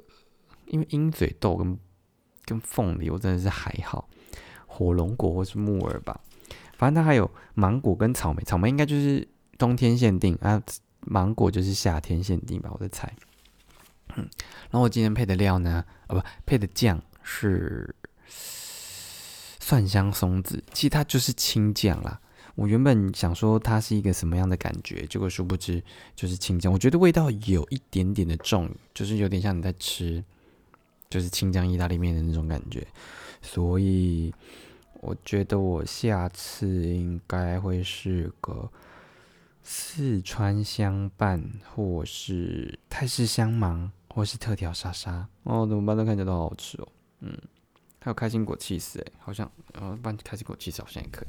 [0.67, 1.77] 因为鹰嘴豆跟
[2.45, 4.07] 跟凤梨，我真的是还好，
[4.65, 6.21] 火龙果或是木耳吧，
[6.77, 10.63] 反正它还有芒果跟草莓，草莓应该就是冬天限定啊，
[11.01, 13.13] 芒果就是夏天限定吧，我在猜。
[14.15, 14.27] 嗯，
[14.71, 17.93] 然后我今天配的料呢，啊不，配的酱是。
[19.67, 22.17] 蒜香松子，其实它就是青酱啦。
[22.55, 25.83] 我原本想说它是一个什么样的感觉，结果殊不知
[26.15, 26.71] 就是青酱。
[26.71, 30.23] 我觉得味道有一点点的重，就是有点像你在吃，
[31.09, 32.87] 就是青酱意大利面的那种感觉。
[33.41, 34.33] 所以
[35.01, 38.71] 我觉得我下次应该会是个
[39.63, 41.43] 四川香拌，
[41.75, 45.27] 或是泰式香芒，或是特调沙沙。
[45.43, 45.97] 哦，怎么办？
[45.97, 46.87] 都看起来都好好吃哦。
[47.19, 47.37] 嗯。
[48.07, 51.27] 还有开心果气死哎，好像呃，办开心果气死好像也可以，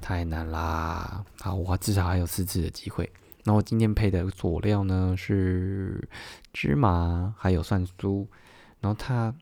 [0.00, 1.24] 太难啦。
[1.40, 3.12] 好，我至少还有四次的机会。
[3.42, 6.08] 那我今天配的佐料呢是
[6.52, 8.24] 芝麻，还有蒜酥。
[8.80, 9.34] 然后它，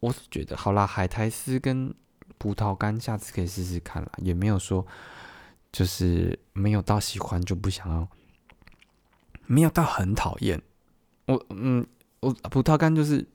[0.00, 1.94] 我是觉得好啦，海苔丝跟
[2.38, 4.10] 葡萄干，下次可以试试看啦。
[4.22, 4.86] 也没有说
[5.70, 8.08] 就是没有到喜欢就不想要，
[9.44, 10.62] 没有到很讨厌。
[11.26, 11.86] 我嗯，
[12.20, 13.28] 我葡萄干就是。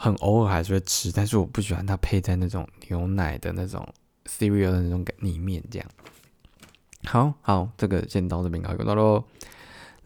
[0.00, 3.84] 很偶尔还是会吃，但是我不喜欢它配在那种牛奶的那种
[4.26, 5.88] cereal 的那种里面这样。
[7.04, 9.24] 好好，这个先到这边告一段落。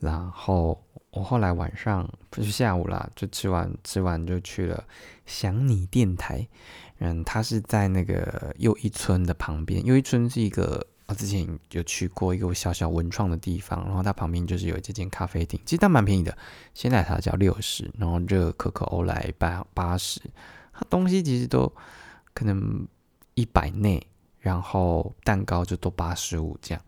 [0.00, 4.83] 然后我后来晚上不是下午啦，就吃完吃完就去了
[5.26, 6.48] 想你电台。
[6.98, 10.87] 嗯，它是在那个又一村的旁边，又一村是一个。
[11.12, 16.37] 之前有去过一个小小文创的地方，然后它旁边就是有这间咖啡厅，其实它蛮便宜的，
[16.75, 20.20] 鲜奶茶只要六十，然后热可可欧莱八八十，
[20.72, 21.72] 它东西其实都
[22.35, 22.87] 可能
[23.35, 24.07] 一百内，
[24.38, 26.83] 然后蛋糕就都八十五这样，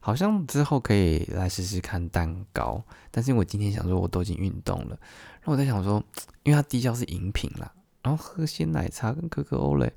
[0.00, 4.98] 好像之后可以来试试看蛋糕，但是我今天想说我都已经运动了，
[5.40, 6.02] 然后我在想说，
[6.42, 9.92] 因为它低消是饮品啦，然后喝鲜奶茶跟可可欧蕾，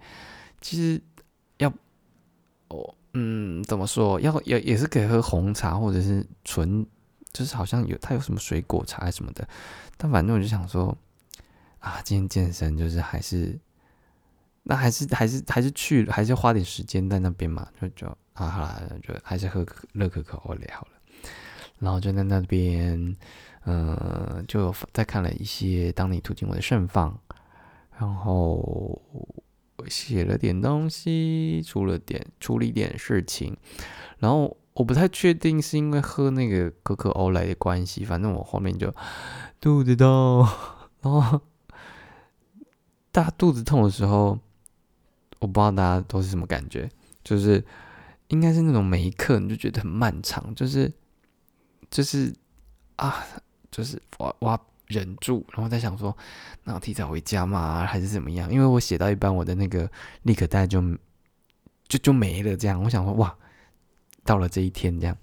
[0.62, 1.02] 其实
[1.58, 1.72] 要
[2.70, 2.96] 哦。
[3.16, 4.20] 嗯，怎么说？
[4.20, 6.84] 要也也是可以喝红茶，或者是纯，
[7.32, 9.48] 就是好像有它有什么水果茶什么的。
[9.98, 10.98] 但反正我就想说，
[11.78, 13.60] 啊，今天健身就是还是，
[14.64, 17.68] 那还是还是还是去，还是花点时间在那边嘛。
[17.80, 20.92] 就就啊，好了，就还是喝热可可欧蕾好了。
[21.78, 23.16] 然后就在那边，
[23.66, 27.12] 嗯，就再看了一些《当你途径我的盛放》，
[28.00, 29.00] 然后。
[29.88, 33.56] 写了点东西，出了点处理点事情，
[34.20, 38.94] 然后我不太确定是因为喝那个可可欧莱的关系，反正我后面就
[39.60, 40.48] 肚子痛，
[41.02, 41.42] 然后
[43.12, 44.40] 大肚子痛的时候，
[45.40, 46.90] 我不知道大家都是什么感觉，
[47.24, 47.64] 就是
[48.30, 50.92] 应该是那种每一刻你就觉得很漫长，就是
[51.90, 52.34] 就是
[52.96, 53.24] 啊，
[53.70, 54.60] 就是哇哇。
[54.88, 56.16] 忍住，然后在想说，
[56.64, 58.52] 那我提早回家嘛，还是怎么样？
[58.52, 59.90] 因为我写到一半，我的那个
[60.24, 60.82] 立可带就
[61.88, 62.56] 就就没了。
[62.56, 63.36] 这样，我想说，哇，
[64.24, 65.18] 到了这一天，这样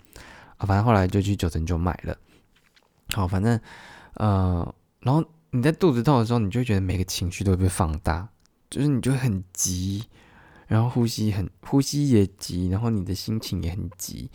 [0.56, 2.16] 啊，反正后来就去九成就买了。
[3.12, 3.60] 好，反正
[4.14, 8.28] 呃，然后你在肚子痛的时候，你就觉得每个情绪都会被放大，
[8.68, 10.04] 就是你就很急，
[10.66, 14.30] 然后呼吸很呼吸也急，然后你的心情也很急。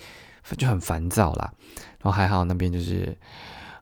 [0.60, 1.52] 就很烦躁啦。
[1.98, 3.18] 然后还好那边就是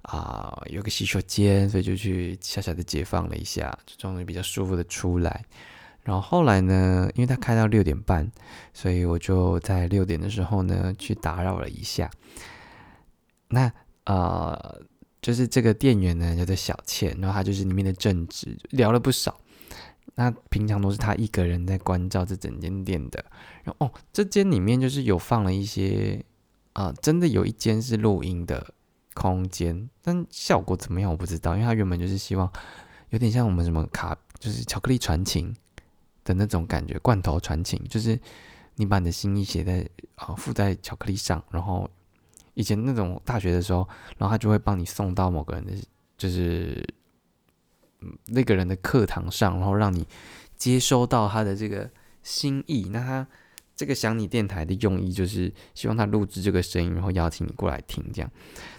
[0.03, 5.43] 啊有个洗手间，所以就去小小的解放了一下，就终于比较舒服的出来。
[6.03, 8.29] 然后后来呢，因为他开到六点半，
[8.73, 12.11] 所以我就在六点的时候呢去打扰了一下。
[13.47, 13.71] 那
[14.05, 14.81] 呃，
[15.21, 19.39] 就是这个店员呢叫做小倩，然后他就是里面的正职，聊了不少。
[20.15, 23.23] 那平常都是他一个人在关照这整间店的。
[23.63, 26.21] 然后哦，这间里面就是有放了一些
[26.73, 28.73] 啊，真的有一间是录音的
[29.13, 32.51] 空间，但效果怎么样我不知道，因为他原本就是希望
[33.09, 35.55] 有点像我们什么卡，就是巧克力传情
[36.23, 38.19] 的那种感觉，罐头传情，就是
[38.75, 41.89] 你把你的心意写在啊附在巧克力上，然后
[42.53, 45.73] 以前那种大学的时候，然后他就会帮你送到某个人的，
[46.17, 46.85] 就是。
[48.25, 50.05] 那个人的课堂上，然后让你
[50.57, 51.89] 接收到他的这个
[52.21, 52.89] 心意。
[52.89, 53.25] 那他
[53.83, 58.31] 这个想你电台的用意，就是希望他录制这个声音，然后邀请你过来听这样。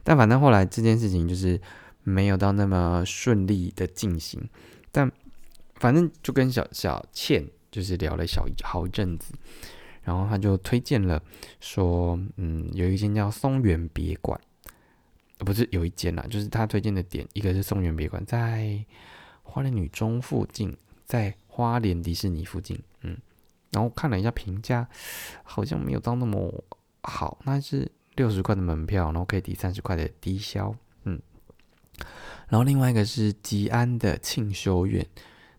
[0.03, 1.61] 但反正后来这件事情就是
[2.05, 4.41] 没有到那么顺利的进行。
[4.91, 5.13] 但
[5.75, 9.35] 反正就跟小小倩就是聊了小好一阵子，
[10.05, 11.23] 然后他就推荐了
[11.61, 14.41] 说，嗯，有一间叫松原别馆，
[15.37, 18.83] 不是有一间啦，就是他推荐的点，一个是松原别馆在。
[19.47, 22.77] 花莲女中附近，在花莲迪士尼附近，
[23.75, 24.89] 然后看了一下评价，
[25.43, 26.65] 好像没有到那么
[27.03, 31.21] 好，那是六十块的门票，然后可以抵三十块的低消，嗯，
[32.49, 35.05] 然后另外一个是吉安的庆修院，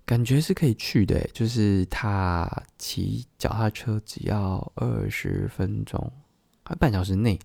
[0.05, 6.11] 感觉是可以去的，就是他骑脚踏车只要二十分钟，
[6.63, 7.37] 还半小时内，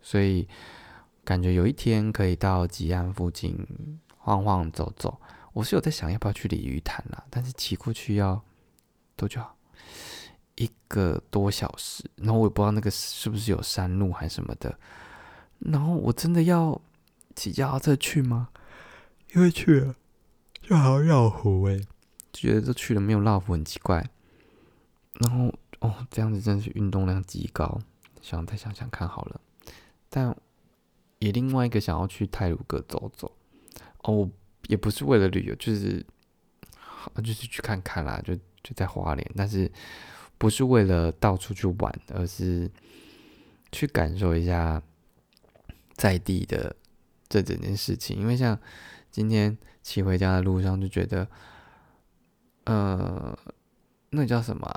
[0.00, 0.48] 所以
[1.22, 3.54] 感觉有一天可以到吉安附近
[4.16, 5.20] 晃晃走走。
[5.52, 8.42] 我是有在想要不要去鲤鱼潭啦，但是骑过去要
[9.16, 9.40] 多久？
[10.56, 14.78] 一个多小时，然后我也不知道那个是不是有山路还是什么的。
[15.58, 16.80] 然后我真的要
[17.34, 18.48] 骑脚踏车去吗？
[19.34, 19.94] 因为去了
[20.60, 21.80] 就好绕湖哎，
[22.32, 24.08] 觉得这去了没有绕湖很奇怪。
[25.14, 27.78] 然后哦，这样子真的是运动量极高，
[28.20, 29.40] 想再想想看好了。
[30.08, 30.36] 但
[31.18, 33.32] 也另外一个想要去泰鲁阁走走
[34.02, 34.30] 哦。
[34.68, 36.04] 也不是为了旅游，就是
[36.76, 38.36] 好就是去看看啦，就
[38.66, 39.70] 就在花莲，但是
[40.38, 42.68] 不是为了到处去玩，而是
[43.70, 44.82] 去感受一下
[45.94, 46.74] 在地的
[47.28, 48.18] 这整件事情。
[48.18, 48.58] 因为像
[49.12, 51.28] 今天骑回家的路上，就觉得，
[52.64, 53.38] 呃，
[54.10, 54.68] 那叫什么？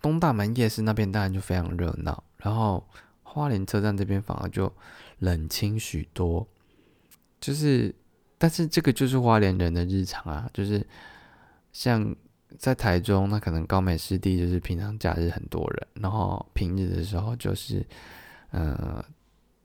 [0.00, 2.88] 东大门夜市那边当然就非常热闹，然后
[3.22, 4.72] 花莲车站这边反而就
[5.18, 6.48] 冷清许多，
[7.38, 7.94] 就是。
[8.38, 10.86] 但是这个就是花莲人的日常啊，就是
[11.72, 12.14] 像
[12.58, 17.84] 在台中，那可能高美湿地就是平常假日很多人，然后平日的时候就是，
[18.50, 19.04] 呃，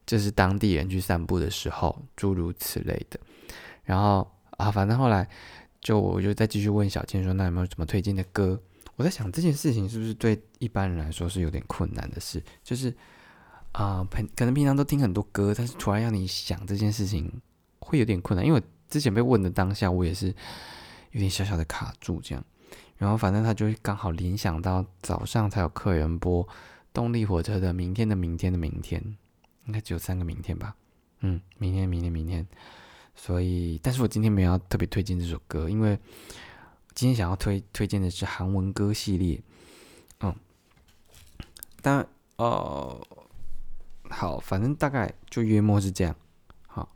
[0.05, 3.19] 就是当地人去散步的时候，诸如此类的。
[3.83, 5.27] 然后啊，反正后来
[5.79, 8.59] 就我就再继续问小倩说，那有没有什么推荐的歌？
[8.95, 12.95] 我在想这件事情是不是对一般人来说是有点困难的事，就是
[13.71, 17.41] 啊，平可能平常都听很多歌，但是突然让你想这件事情。
[17.83, 22.45] 会有点困难，因为之前被问的当下，我也是有点小小的卡住这样。
[23.01, 26.47] 然后反正他就刚好联想到早上才有客人播
[26.93, 29.01] 动力火车的《明天的明天的明天》，
[29.65, 30.75] 应该只有三个明天吧？
[31.21, 32.45] 嗯，明天、明天、明天。
[33.15, 35.97] 所以，但是我今天没有特别推荐这首歌，因为
[36.93, 39.41] 今天想要推推荐的是韩文歌系列。
[40.19, 40.35] 嗯，
[41.81, 43.01] 但哦，
[44.11, 46.15] 好，反正大概就约莫是这样。
[46.67, 46.87] 好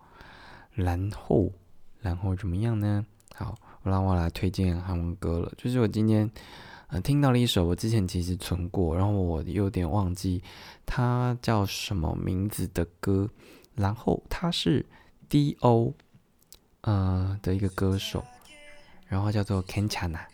[0.72, 1.52] 然后，
[2.00, 3.04] 然后怎么样呢？
[3.34, 3.58] 好，
[3.90, 5.52] 让我来推荐韩文歌了。
[5.58, 6.30] 就是我今天
[6.88, 10.42] 呃听到了一首，我之前其实存过，然后我有点忘记
[10.86, 13.30] 它叫什么名字的歌。
[13.76, 14.86] 然后它是
[15.30, 15.94] D.O.
[16.82, 18.24] 呃的一个歌手，
[19.08, 20.26] 然后叫做 Kenchana，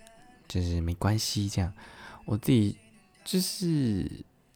[0.48, 1.74] 就是没关系这样。
[2.26, 2.78] 我自己
[3.24, 4.04] 就是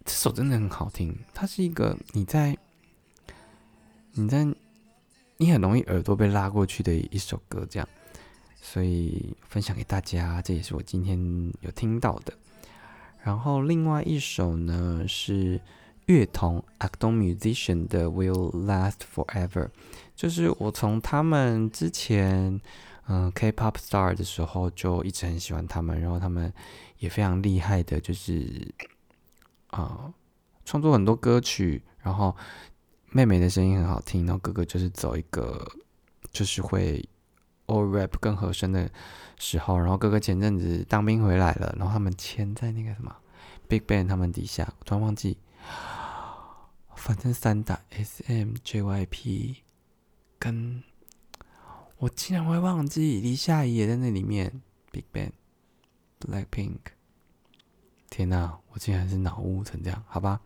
[0.03, 2.57] 这首真的很好听，它是一个你在
[4.13, 4.47] 你在。
[5.37, 7.85] 你很容易耳朵被拉过去的一首歌，这样，
[8.65, 11.17] 所以分享给大家，这也是我今天
[11.61, 12.33] 有听到的。
[13.21, 15.61] 然后另外一首呢是
[16.07, 19.69] 乐童 Acton Musician 的 Will Last Forever，
[20.15, 22.59] 就是我从他们之前
[23.07, 26.51] 嗯 K-pop star 的时候就一直很喜欢他们，然后他们
[26.97, 28.73] 也非常厉害的，就是
[29.67, 30.11] 啊
[30.65, 32.35] 创作很多歌曲，然后。
[33.11, 35.65] 妹妹的声音很好听，然后哥哥就是走一个，
[36.33, 37.01] 就是会
[37.67, 38.89] all rap 更合声的
[39.37, 39.77] 时候。
[39.77, 43.15] 然后哥哥前阵子当兵回来了，然后他们签在那个什么
[43.67, 45.37] Big Bang 他们底下，我突然忘记
[46.95, 49.55] 反正三打 S M J Y P
[50.39, 50.83] 跟，
[51.97, 54.61] 我竟然会忘记李夏怡也在那里面
[54.91, 55.31] ，Big Bang、
[56.19, 56.77] Black Pink。
[58.09, 60.39] 天哪，我竟然是脑雾成这样，好吧。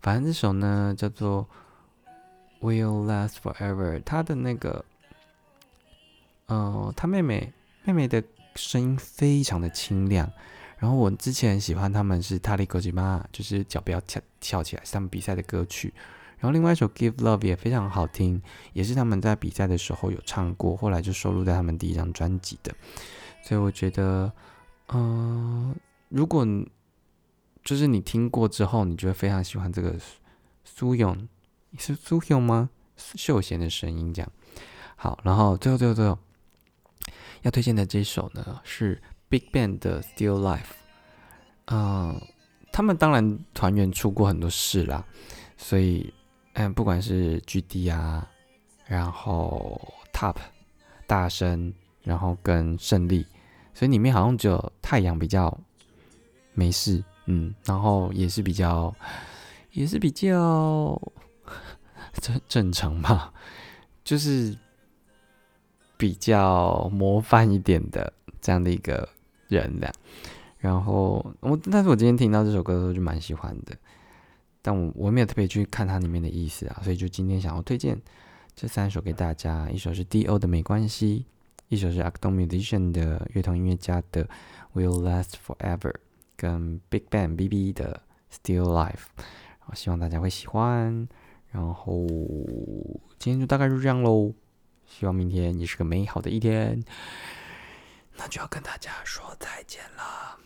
[0.00, 1.46] 反正这首呢叫做
[2.66, 4.84] 《Will Last Forever》，他的那个，
[6.50, 7.52] 呃，他妹妹
[7.84, 8.22] 妹妹的
[8.56, 10.30] 声音非常的清亮。
[10.78, 15.94] 然后我之前喜欢他们是《塔利格吉玛》，就是脚不要翘翘起来，是他们比赛的歌曲。
[16.38, 18.42] 然后另外一首《Give Love》也非常好听，
[18.72, 22.74] 也是他们在比赛的时候有唱过，后来就收录在他们第一张专辑的。
[23.42, 24.32] 所以我觉得，
[24.88, 25.74] 嗯，
[26.08, 26.46] 如果
[27.62, 29.94] 就是你听过之后，你就会非常喜欢这个
[30.64, 31.28] 苏勇，
[31.78, 32.70] 是苏勇吗？
[32.96, 34.32] 秀贤的声音这样。
[34.96, 36.18] 好，然后最后最后最后
[37.42, 39.00] 要推荐的这首呢是。
[39.30, 40.72] Big Bang 的 Still Life，
[41.66, 42.20] 嗯，
[42.72, 45.04] 他们当然团员出过很多事啦，
[45.56, 46.12] 所以，
[46.54, 48.28] 嗯，不管是 GD 啊，
[48.86, 49.80] 然后
[50.12, 50.34] Top
[51.06, 51.72] 大声，
[52.02, 53.24] 然后跟胜利，
[53.72, 55.56] 所以里面好像只有太阳比较
[56.52, 58.92] 没事，嗯，然后也是比较，
[59.70, 61.00] 也是比较
[62.20, 63.32] 正正常吧，
[64.02, 64.58] 就是
[66.00, 69.06] 比较模范一点的这样的一个。
[69.50, 69.92] 人的，
[70.58, 73.76] 然后我，但是我今天听到这首歌的时候就蛮喜欢的，
[74.62, 78.00] 但我我没有特别去看它里面的意思啊，所以就今天想要推荐
[78.54, 81.26] 这三首给大家，一首是 D.O 的没关系，
[81.66, 84.28] 一首是 Acton Musician 的乐童音乐家的
[84.72, 85.96] Will Last Forever，
[86.36, 88.00] 跟 Big Bang B.B 的
[88.32, 91.08] Still Life，然后希望大家会喜欢，
[91.50, 92.06] 然后
[93.18, 94.32] 今天就大概就这样喽，
[94.90, 96.82] 希望明天也是个美好的一天。
[98.16, 100.36] 那就要跟大家说再见了。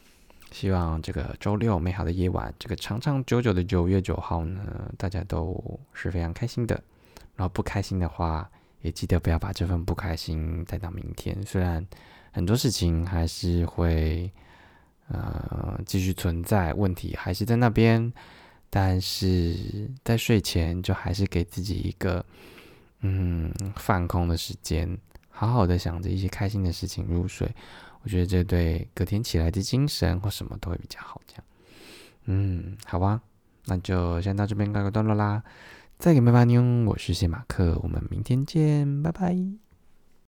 [0.53, 6.81] 希望这个周六美好的夜晚，这个长长久久的九月九号呢，大家都是非常开心的。
[7.35, 8.49] 然后不开心的话，
[8.83, 11.37] 也记得不要把这份不开心带到明天。
[11.45, 11.85] 虽然
[12.31, 14.31] 很多事情还是会
[15.09, 18.13] 呃继续存在，问题还是在那边，
[18.71, 22.25] 但是在睡前就还是给自己一个
[23.07, 24.99] 嗯放空的时间。
[25.31, 27.53] 好好的想着一些开心的事情入睡，
[28.03, 31.21] 我觉得这对隔天起来的精神或什么都会比较好。
[31.27, 31.45] 这样，
[32.27, 33.21] 嗯，好吧，
[33.67, 35.43] 那就先到这边告个段落啦。
[35.99, 39.64] 再给拜拜妞，我是谢马克，我们明天见，拜拜。